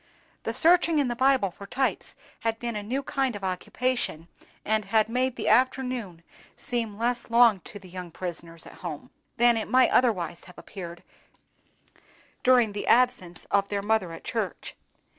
The 0.45 0.51
searching 0.53 0.97
in 0.97 1.09
the 1.09 1.15
Bible 1.15 1.51
for 1.51 1.67
types 1.67 2.15
had 2.39 2.57
been 2.57 2.75
a 2.75 2.81
new 2.81 3.03
kind 3.03 3.35
of 3.35 3.43
occupation, 3.43 4.27
and 4.65 4.85
had 4.85 5.07
made 5.07 5.35
the 5.35 5.47
afternoon 5.47 6.23
seem 6.57 6.97
less 6.97 7.29
long 7.29 7.59
to 7.65 7.77
the 7.77 7.87
young 7.87 8.09
prisoners 8.09 8.65
at 8.65 8.79
home 8.81 9.11
than 9.37 9.57
it 9.57 9.67
might 9.67 9.91
otherwise 9.91 10.45
have 10.45 10.57
appeared 10.57 11.03
during 12.43 12.71
the 12.71 12.87
absence 12.87 13.45
of 13.51 13.67
their 13.69 13.83
mother 13.83 14.11
at 14.11 14.23
church. 14.23 14.75